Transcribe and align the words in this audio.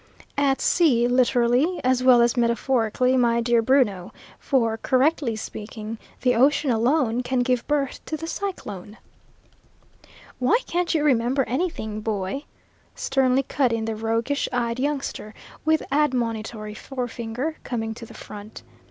"At 0.39 0.61
sea, 0.61 1.07
literally 1.07 1.79
as 1.83 2.01
well 2.01 2.23
as 2.23 2.35
metaphorically, 2.35 3.15
my 3.17 3.39
dear 3.39 3.61
Bruno; 3.61 4.11
for, 4.39 4.77
correctly 4.79 5.35
speaking, 5.35 5.99
the 6.21 6.33
ocean 6.33 6.71
alone 6.71 7.21
can 7.21 7.41
give 7.41 7.67
birth 7.67 8.03
to 8.07 8.17
the 8.17 8.25
cyclone." 8.25 8.97
"Why 10.39 10.57
can't 10.65 10.95
you 10.95 11.03
remember 11.03 11.43
anything, 11.43 12.01
boy?" 12.01 12.45
sternly 12.95 13.43
cut 13.43 13.71
in 13.71 13.85
the 13.85 13.95
roguish 13.95 14.49
eyed 14.51 14.79
youngster, 14.79 15.35
with 15.65 15.83
admonitory 15.91 16.73
forefinger, 16.73 17.57
coming 17.63 17.93
to 17.93 18.05
the 18.07 18.15
front. 18.15 18.63